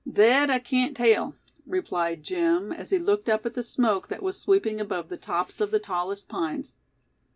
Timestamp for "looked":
2.97-3.29